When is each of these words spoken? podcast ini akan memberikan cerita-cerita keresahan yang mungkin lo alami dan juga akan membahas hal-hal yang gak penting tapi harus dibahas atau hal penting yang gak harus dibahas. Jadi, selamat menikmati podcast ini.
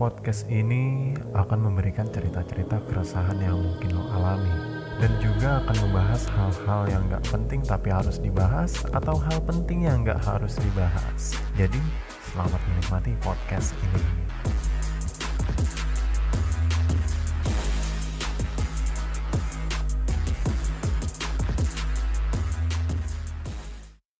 podcast 0.00 0.48
ini 0.48 1.12
akan 1.36 1.68
memberikan 1.68 2.08
cerita-cerita 2.08 2.80
keresahan 2.88 3.36
yang 3.36 3.60
mungkin 3.60 4.00
lo 4.00 4.08
alami 4.16 4.48
dan 4.96 5.12
juga 5.20 5.60
akan 5.60 5.76
membahas 5.84 6.24
hal-hal 6.32 6.82
yang 6.88 7.04
gak 7.12 7.24
penting 7.28 7.60
tapi 7.60 7.92
harus 7.92 8.16
dibahas 8.16 8.80
atau 8.96 9.20
hal 9.20 9.44
penting 9.44 9.84
yang 9.84 10.00
gak 10.00 10.24
harus 10.24 10.56
dibahas. 10.56 11.36
Jadi, 11.52 11.80
selamat 12.32 12.60
menikmati 12.72 13.12
podcast 13.20 13.76
ini. 13.92 14.19